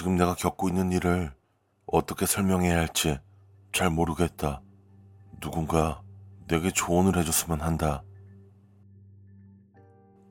[0.00, 1.30] 지금 내가 겪고 있는 일을
[1.84, 3.18] 어떻게 설명해야 할지
[3.70, 4.62] 잘 모르겠다.
[5.42, 6.00] 누군가
[6.48, 8.02] 내게 조언을 해줬으면 한다.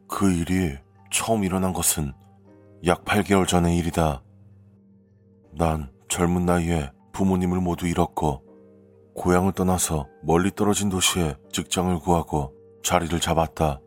[0.08, 0.76] 그 일이
[1.12, 2.14] 처음 일어난 것은
[2.88, 4.24] 약 8개월 전의 일이다.
[5.52, 8.44] 난 젊은 나이에 부모님을 모두 잃었고,
[9.13, 13.80] 고향을 떠나서 멀리 떨어진 도시에 직장을 구하고 자리를 잡았다.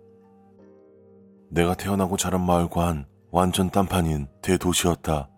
[1.50, 5.31] 내가 태어나고 자란 마을과는 완전 딴판인 대도시였다.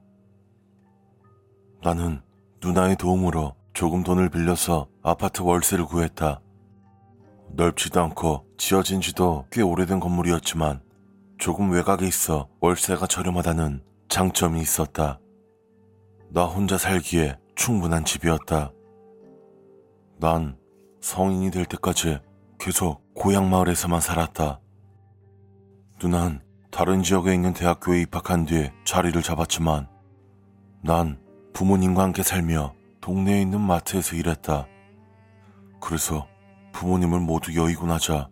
[1.84, 2.22] 나는
[2.62, 6.40] 누나의 도움으로 조금 돈을 빌려서 아파트 월세를 구했다.
[7.50, 10.80] 넓지도 않고 지어진 지도 꽤 오래된 건물이었지만
[11.36, 15.20] 조금 외곽에 있어 월세가 저렴하다는 장점이 있었다.
[16.30, 18.72] 나 혼자 살기에 충분한 집이었다.
[20.18, 20.56] 난
[21.02, 22.18] 성인이 될 때까지
[22.58, 24.58] 계속 고향 마을에서만 살았다.
[26.02, 26.40] 누난
[26.70, 29.86] 다른 지역에 있는 대학교에 입학한 뒤 자리를 잡았지만
[30.82, 31.22] 난
[31.54, 34.66] 부모님과 함께 살며 동네에 있는 마트에서 일했다.
[35.80, 36.26] 그래서
[36.72, 38.28] 부모님을 모두 여의고 나자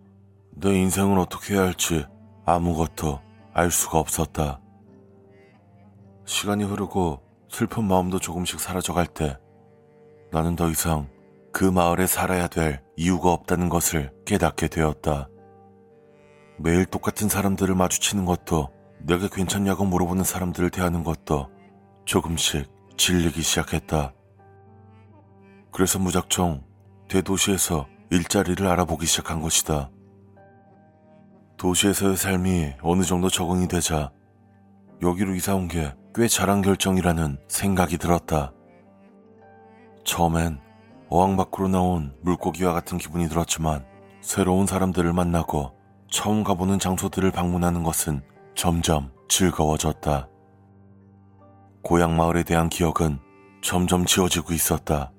[0.50, 2.04] 내 인생을 어떻게 해야 할지
[2.44, 3.20] 아무것도
[3.54, 4.60] 알 수가 없었다.
[6.24, 9.38] 시간이 흐르고 슬픈 마음도 조금씩 사라져갈 때
[10.32, 11.08] 나는 더 이상
[11.52, 15.28] 그 마을에 살아야 될 이유가 없다는 것을 깨닫게 되었다.
[16.58, 21.48] 매일 똑같은 사람들을 마주치는 것도 내가 괜찮냐고 물어보는 사람들을 대하는 것도
[22.04, 24.14] 조금씩 질리기 시작했다.
[25.72, 26.62] 그래서 무작정
[27.08, 29.90] 대도시에서 일자리를 알아보기 시작한 것이다.
[31.56, 34.12] 도시에서의 삶이 어느 정도 적응이 되자
[35.02, 38.52] 여기로 이사 온 게 꽤 잘한 결정이라는 생각이 들었다.
[40.04, 40.60] 처음엔
[41.08, 43.84] 어항 밖으로 나온 물고기와 같은 기분이 들었지만
[44.20, 45.72] 새로운 사람들을 만나고
[46.08, 48.22] 처음 가보는 장소들을 방문하는 것은
[48.54, 50.28] 점점 즐거워졌다.
[51.82, 53.18] 고향 마을에 대한 기억은
[53.60, 55.12] 점점 지워지고 있었다.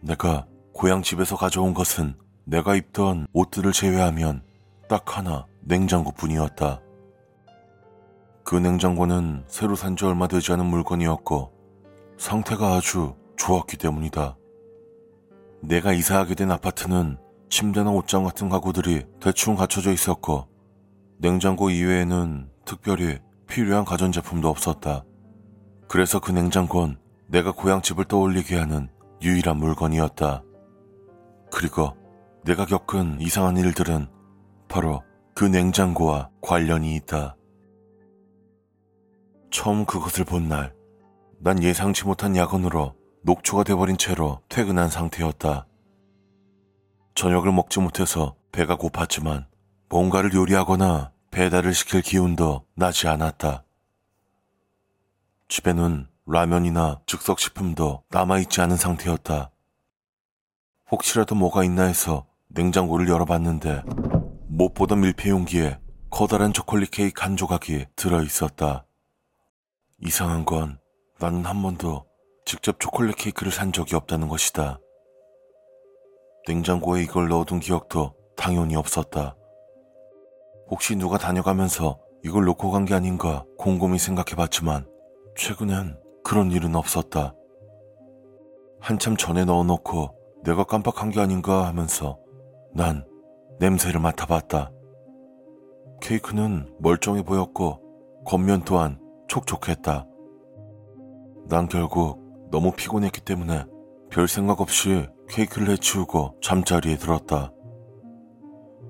[0.00, 4.42] 내가 고향 집에서 가져온 것은 내가 입던 옷들을 제외하면
[4.88, 6.80] 딱 하나 냉장고 뿐이었다.
[8.44, 11.52] 그 냉장고는 새로 산 지 얼마 되지 않은 물건이었고
[12.18, 14.36] 상태가 아주 좋았기 때문이다.
[15.62, 17.16] 내가 이사하게 된 아파트는
[17.48, 20.46] 침대나 옷장 같은 가구들이 대충 갖춰져 있었고
[21.18, 25.04] 냉장고 이외에는 특별히 필요한 가전제품도 없었다.
[25.88, 26.96] 그래서 그 냉장고는
[27.26, 28.88] 내가 고향집을 떠올리게 하는
[29.22, 30.42] 유일한 물건이었다.
[31.50, 31.96] 그리고
[32.44, 34.08] 내가 겪은 이상한 일들은
[34.68, 35.02] 바로
[35.34, 37.36] 그 냉장고와 관련이 있다.
[39.50, 40.74] 처음 그것을 본 날,
[41.38, 45.66] 난 예상치 못한 야근으로 녹초가 돼버린 채로 퇴근한 상태였다.
[47.14, 49.46] 저녁을 먹지 못해서 배가 고팠지만
[49.88, 53.64] 뭔가를 요리하거나 배달을 시킬 기운도 나지 않았다.
[55.48, 59.50] 집에는 라면이나 즉석식품도 남아있지 않은 상태였다.
[60.92, 63.82] 혹시라도 뭐가 있나 해서 냉장고를 열어봤는데
[64.46, 68.86] 못 보던 밀폐 용기에 커다란 초콜릿 케이크 한 조각이 들어 있었다.
[69.98, 70.78] 이상한 건
[71.18, 72.06] 나는 한 번도
[72.46, 74.78] 직접 초콜릿 케이크를 산 적이 없다는 것이다.
[76.46, 79.34] 냉장고에 이걸 넣어둔 기억도 당연히 없었다.
[80.70, 84.86] 혹시 누가 다녀가면서 이걸 놓고 간 게 아닌가 곰곰이 생각해 봤지만
[85.36, 87.34] 최근엔 그런 일은 없었다.
[88.80, 92.18] 한참 전에 넣어놓고 내가 깜빡한 게 아닌가 하면서
[92.74, 93.04] 난
[93.60, 94.70] 냄새를 맡아봤다.
[96.00, 97.80] 케이크는 멀쩡해 보였고
[98.26, 98.98] 겉면 또한
[99.28, 100.06] 촉촉했다.
[101.48, 102.20] 난 결국
[102.50, 103.64] 너무 피곤했기 때문에
[104.10, 107.52] 별 생각 없이 케이크를 해치우고 잠자리에 들었다.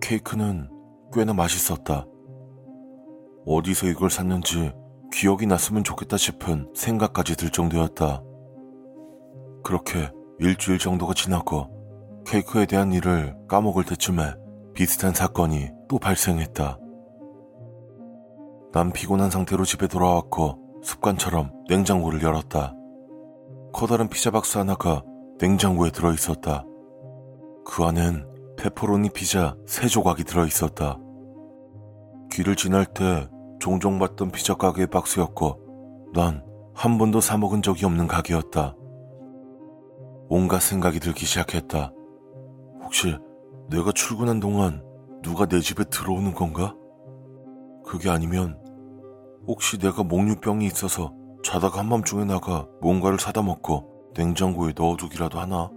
[0.01, 0.69] 케이크는
[1.15, 2.07] 꽤나 맛있었다.
[3.47, 4.73] 어디서 이걸 샀는지
[5.13, 8.23] 기억이 났으면 좋겠다 싶은 생각까지 들 정도였다.
[9.63, 10.11] 그렇게
[10.41, 11.71] 일주일 정도가 지나고
[12.27, 14.35] 케이크에 대한 일을 까먹을 때쯤에
[14.75, 16.79] 비슷한 사건이 또 발생했다.
[18.73, 22.75] 난 피곤한 상태로 집에 돌아왔고 습관처럼 냉장고를 열었다.
[23.73, 25.05] 커다란 피자 박스 하나가
[25.39, 26.65] 냉장고에 들어 있었다.
[27.65, 30.99] 그 안엔 페퍼로니 피자 세 조각이 들어 있었다.
[32.35, 33.29] 길을 지날 때
[33.61, 38.75] 종종 봤던 피자 가게의 박스였고 난 한 번도 사 먹은 적이 없는 가게였다.
[40.29, 41.93] 온갖 생각이 들기 시작했다.
[42.83, 43.17] 혹시
[43.71, 44.83] 내가 출근한 동안
[45.23, 46.75] 누가 내 집에 들어오는 건가?
[47.85, 48.59] 그게 아니면
[49.47, 51.15] 혹시 내가 목류병이 있어서
[51.45, 55.71] 자다가 한밤중에 나가 뭔가를 사다 먹고 냉장고에 넣어두기라도 하나?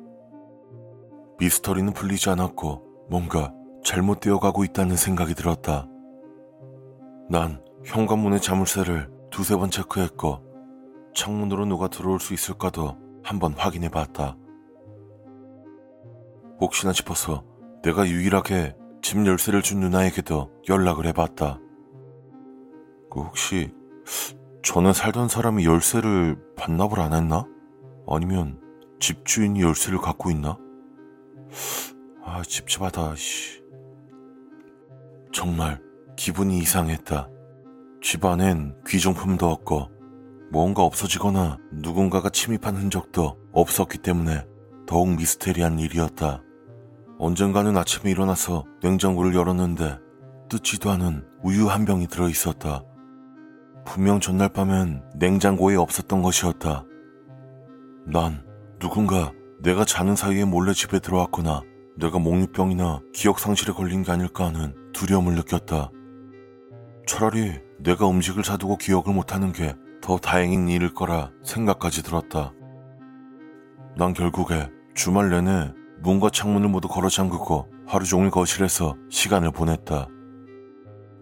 [1.39, 5.87] 미스터리는 풀리지 않았고 뭔가 잘못되어 가고 있다는 생각이 들었다.
[7.29, 10.43] 난 현관문의 자물쇠를 두세 번 체크했고
[11.13, 14.37] 창문으로 누가 들어올 수 있을까도 한번 확인해 봤다.
[16.59, 17.43] 혹시나 싶어서
[17.83, 21.59] 내가 유일하게 집 열쇠를 준 누나에게도 연락을 해봤다.
[23.11, 23.73] 그 혹시
[24.63, 27.45] 전에 살던 사람이 열쇠를 반납을 안 했나?
[28.07, 28.61] 아니면
[28.99, 30.57] 집주인이 열쇠를 갖고 있나?
[32.23, 33.61] 아, 찝찝하다, 씨.
[35.31, 35.86] 정말
[36.17, 37.29] 기분이 이상했다.
[38.01, 39.89] 집 안엔 귀중품도 없고
[40.51, 44.45] 뭔가 없어지거나 누군가가 침입한 흔적도 없었기 때문에
[44.85, 46.41] 더욱 미스테리한 일이었다.
[47.19, 49.99] 언젠가는 아침에 일어나서 냉장고를 열었는데
[50.49, 52.83] 뜯지도 않은 우유 한 병이 들어 있었다.
[53.85, 56.83] 분명 전날 밤엔 냉장고에 없었던 것이었다.
[58.05, 58.43] 난
[58.79, 59.31] 누군가
[59.61, 61.61] 내가 자는 사이에 몰래 집에 들어왔거나
[61.97, 65.91] 내가 목류병이나 기억상실에 걸린 게 아닐까 하는 두려움을 느꼈다.
[67.07, 69.73] 차라리 내가 음식을 사두고 기억을 못하는 게
[70.07, 72.53] 더 다행인 일일 거라 생각까지 들었다.
[73.97, 80.07] 난 결국에 주말 내내 문과 창문을 모두 걸어 잠그고 하루 종일 거실에서 시간을 보냈다.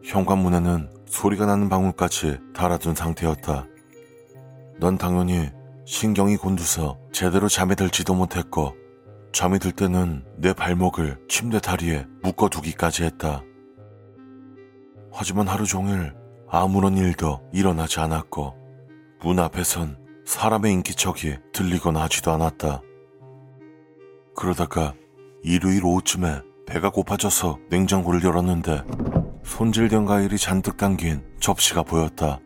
[0.03, 3.65] 현관문에는 소리가 나는 방울까지 달아둔 상태였다.
[4.79, 5.49] 넌 당연히
[5.85, 8.75] 신경이 곤두서 제대로 잠에 들지도 못했고
[9.33, 13.41] 잠이 들 때는 내 발목을 침대 다리에 묶어두기까지 했다.
[15.15, 16.13] 하지만 하루 종일
[16.49, 18.53] 아무런 일도 일어나지 않았고
[19.21, 22.81] 문 앞에선 사람의 인기척이 들리거나 하지도 않았다.
[24.35, 24.93] 그러다가
[25.43, 28.83] 일요일 오후쯤에 배가 고파져서 냉장고를 열었는데
[29.43, 32.39] 손질된 과일이 잔뜩 담긴 접시가 보였다.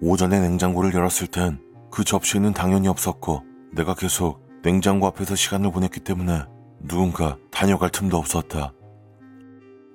[0.00, 3.42] 오전에 냉장고를 열었을 땐 그 접시는 당연히 없었고
[3.72, 6.44] 내가 계속 냉장고 앞에서 시간을 보냈기 때문에
[6.86, 8.72] 누군가 다녀갈 틈도 없었다.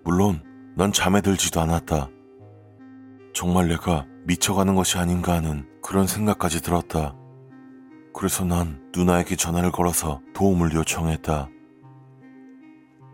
[0.03, 0.41] 물론
[0.77, 2.09] 난 잠에 들지도 않았다.
[3.33, 7.15] 정말 내가 미쳐가는 것이 아닌가 하는 그런 생각까지 들었다.
[8.13, 11.47] 그래서 난 누나에게 전화를 걸어서 도움을 요청했다.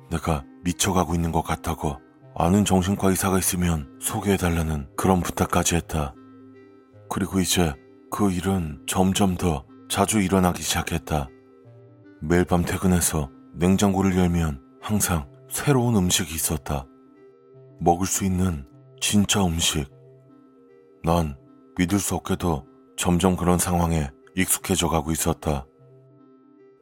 [0.10, 1.98] 내가 미쳐가고 있는 것 같다고
[2.36, 6.16] 아는 정신과 의사가 있으면 소개해달라는 그런 부탁까지 했다.
[7.12, 7.76] 그리고 이제
[8.10, 11.30] 그 일은 점점 더 자주 일어나기 시작했다.
[12.22, 16.88] 매일 밤 퇴근해서 냉장고를 열면 항상 새로운 음식이 있었다.
[17.84, 18.64] 먹을 수 있는
[19.00, 19.90] 진짜 음식.
[21.04, 21.36] 난
[21.80, 22.64] 믿을 수 없게도
[22.96, 25.66] 점점 그런 상황에 익숙해져 가고 있었다.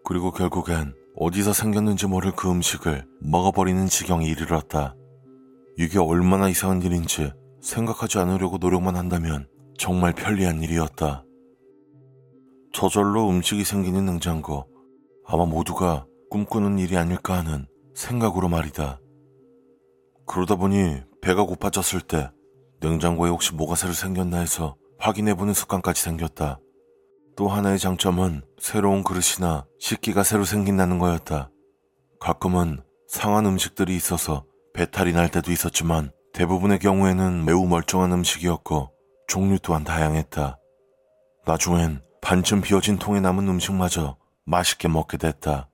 [0.04, 4.94] 그리고 결국엔 어디서 생겼는지 모를 그 음식을 먹어버리는 지경에 이르렀다.
[5.78, 7.32] 이게 얼마나 이상한 일인지
[7.62, 9.48] 생각하지 않으려고 노력만 한다면
[9.78, 11.24] 정말 편리한 일이었다.
[12.74, 14.68] 저절로 음식이 생기는 냉장고.
[15.26, 19.00] 아마 모두가 꿈꾸는 일이 아닐까 하는 생각으로 말이다.
[20.30, 22.30] 그러다 보니 배가 고파졌을 때
[22.82, 26.60] 냉장고에 혹시 뭐가 새로 생겼나 해서 확인해보는 습관까지 생겼다.
[27.36, 31.50] 또 하나의 장점은 새로운 그릇이나 식기가 새로 생긴다는 거였다.
[32.20, 34.46] 가끔은 상한 음식들이 있어서
[34.76, 38.92] 배탈이 날 때도 있었지만 대부분의 경우에는 매우 멀쩡한 음식이었고
[39.28, 40.60] 종류 또한 다양했다.
[41.48, 44.16] 나중엔 반쯤 비어진 통에 남은 음식마저
[44.46, 45.70] 맛있게 먹게 됐다.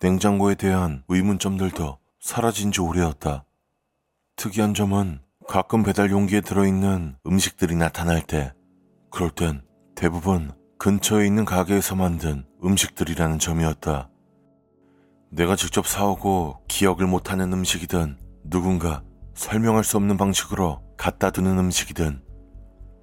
[0.00, 3.44] 냉장고에 대한 의문점들도 사라진 지 오래였다.
[4.36, 8.54] 특이한 점은 가끔 배달 용기에 들어있는 음식들이 나타날 때,
[9.10, 9.60] 그럴 땐
[9.94, 14.08] 대부분 근처에 있는 가게에서 만든 음식들이라는 점이었다.
[15.32, 19.02] 내가 직접 사오고 기억을 못하는 음식이든 누군가
[19.34, 22.22] 설명할 수 없는 방식으로 갖다 두는 음식이든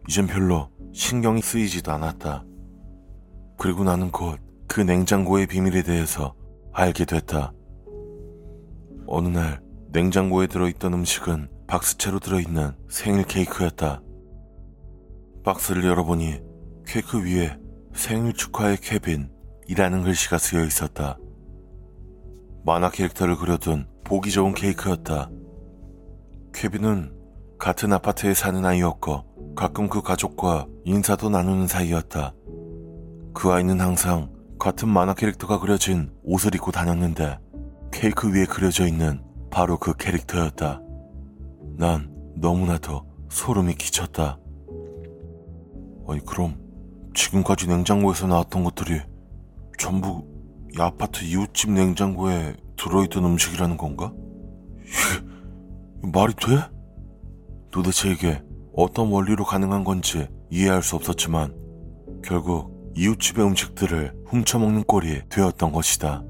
[0.10, 2.44] 이젠 별로 신경이 쓰이지도 않았다.
[3.60, 6.34] 그리고 나는 곧 그 냉장고의 비밀에 대해서
[6.74, 7.54] 알게 됐다.
[9.14, 14.02] 어느 날 냉장고에 들어있던 음식은 박스채로 들어있는 생일 케이크였다.
[15.44, 16.40] 박스를 열어보니
[16.88, 17.58] 케이크 위에
[17.94, 21.18] 생일 축하의 케빈이라는 글씨가 쓰여 있었다.
[22.64, 25.30] 만화 캐릭터를 그려둔 보기 좋은 케이크였다.
[26.54, 27.14] 케빈은
[27.60, 32.34] 같은 아파트에 사는 아이였고 가끔 그 가족과 인사도 나누는 사이였다.
[33.34, 37.40] 그 아이는 항상 같은 만화 캐릭터가 그려진 옷을 입고 다녔는데
[37.92, 40.82] 케이크 위에 그려져 있는 바로 그 캐릭터였다.
[41.78, 44.40] 난 너무나도 소름이 끼쳤다.
[46.08, 46.58] 아니 그럼
[47.14, 49.02] 지금까지 냉장고에서 나왔던 것들이
[49.78, 50.26] 전부
[50.74, 54.14] 이 아파트 이웃집 냉장고에 들어있던 음식이라는 건가?
[56.02, 56.70] 말이 돼?
[57.72, 58.42] 도대체 이게
[58.74, 61.56] 어떤 원리로 가능한 건지 이해할 수 없었지만
[62.24, 66.24] 결국 이웃집의 음식들을 훔쳐먹는 꼴이 되었던 것이다.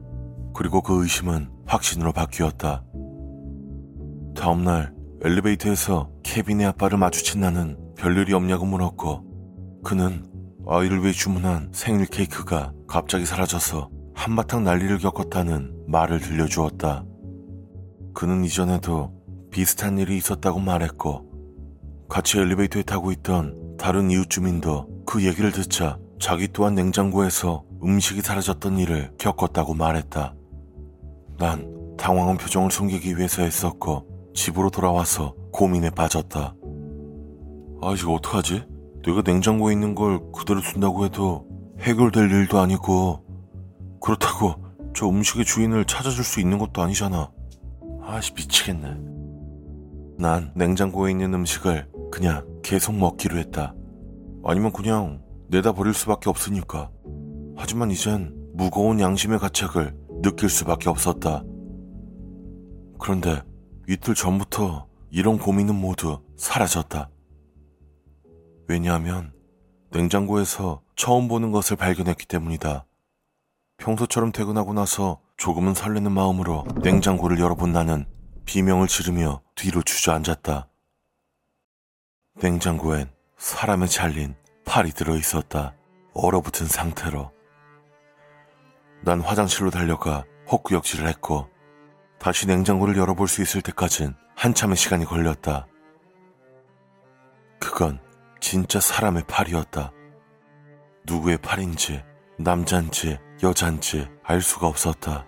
[0.53, 2.83] 그리고 그 의심은 확신으로 바뀌었다.
[4.35, 4.93] 다음날
[5.23, 10.25] 엘리베이터에서 케빈의 아빠를 마주친 나는 별일이 없냐고 물었고 그는
[10.67, 17.05] 아이를 위해 주문한 생일 케이크가 갑자기 사라져서 한바탕 난리를 겪었다는 말을 들려주었다.
[18.13, 19.13] 그는 이전에도
[19.51, 21.29] 비슷한 일이 있었다고 말했고
[22.09, 28.77] 같이 엘리베이터에 타고 있던 다른 이웃 주민도 그 얘기를 듣자 자기 또한 냉장고에서 음식이 사라졌던
[28.77, 30.35] 일을 겪었다고 말했다.
[31.41, 34.05] 난 당황한 표정을 숨기기 위해서 했었고
[34.35, 36.55] 집으로 돌아와서 고민에 빠졌다.
[37.81, 38.63] 아, 이거 어떡하지?
[39.03, 41.47] 내가 냉장고에 있는 걸 그대로 둔다고 해도
[41.79, 43.25] 해결될 일도 아니고
[43.99, 44.53] 그렇다고
[44.95, 47.31] 저 음식의 주인을 찾아줄 수 있는 것도 아니잖아.
[48.03, 48.97] 아씨 미치겠네.
[50.19, 53.73] 난 냉장고에 있는 음식을 그냥 계속 먹기로 했다.
[54.43, 56.91] 아니면 그냥 내다 버릴 수밖에 없으니까.
[57.55, 61.43] 하지만 이젠 무거운 양심의 가책을 느낄 수밖에 없었다.
[62.99, 63.41] 그런데
[63.87, 67.09] 이틀 전부터 이런 고민은 모두 사라졌다.
[68.67, 69.33] 왜냐하면
[69.91, 72.85] 냉장고에서 처음 보는 것을 발견했기 때문이다.
[73.77, 78.05] 평소처럼 퇴근하고 나서 조금은 설레는 마음으로 냉장고를 열어본 나는
[78.45, 80.69] 비명을 지르며 뒤로 주저앉았다.
[82.35, 84.35] 냉장고엔 사람의 잘린
[84.65, 85.75] 팔이 들어 있었다.
[86.13, 87.31] 얼어붙은 상태로.
[89.01, 91.49] 난 화장실로 달려가 헛구역질을 했고
[92.19, 95.67] 다시 냉장고를 열어볼 수 있을 때까진 한참의 시간이 걸렸다.
[97.59, 97.99] 그건
[98.39, 99.91] 진짜 사람의 팔이었다.
[101.05, 102.03] 누구의 팔인지
[102.37, 105.25] 남잔지 여잔지 알 수가 없었다.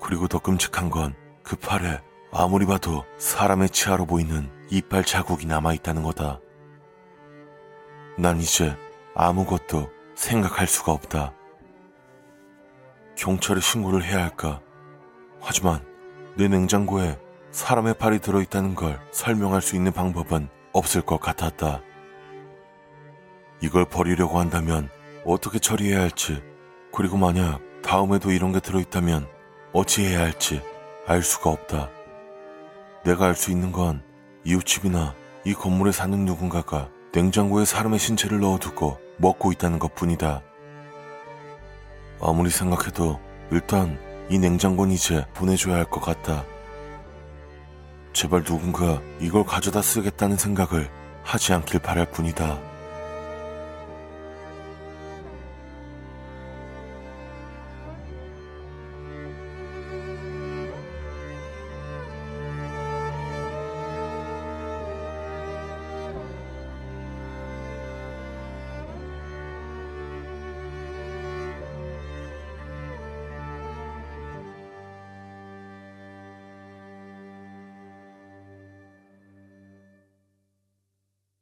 [0.00, 2.02] 그리고 더 끔찍한 건 그 팔에
[2.32, 6.40] 아무리 봐도 사람의 치아로 보이는 이빨 자국이 남아있다는 거다.
[8.18, 8.76] 난 이제
[9.14, 11.32] 아무것도 생각할 수가 없다.
[13.16, 14.60] 경찰에 신고를 해야 할까?
[15.40, 15.84] 하지만
[16.36, 17.18] 내 냉장고에
[17.50, 21.80] 사람의 팔이 들어있다는 걸 설명할 수 있는 방법은 없을 것 같았다.
[23.62, 24.90] 이걸 버리려고 한다면
[25.24, 26.42] 어떻게 처리해야 할지,
[26.92, 29.26] 그리고 만약 다음에도 이런 게 들어있다면
[29.72, 30.62] 어찌해야 할지
[31.06, 31.88] 알 수가 없다.
[33.04, 34.02] 내가 알 수 있는 건
[34.44, 40.42] 이웃집이나 이 건물에 사는 누군가가 냉장고에 사람의 신체를 넣어두고 먹고 있다는 것 뿐이다.
[42.20, 43.20] 아무리 생각해도
[43.50, 43.98] 일단
[44.30, 46.44] 이 냉장고는 이제 보내줘야 할 것 같다.
[48.12, 50.90] 제발 누군가 이걸 가져다 쓰겠다는 생각을
[51.22, 52.58] 하지 않길 바랄 뿐이다.